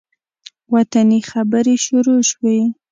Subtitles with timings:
[0.73, 2.57] وطني خبرې شروع شوې.